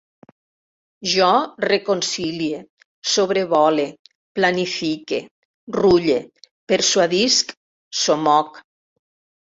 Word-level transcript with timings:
Jo 1.09 1.27
reconcilie, 1.65 2.61
sobrevole, 3.11 3.85
plantifique, 4.39 5.21
rulle, 5.79 6.19
persuadisc, 6.75 7.53
somoc 8.07 8.63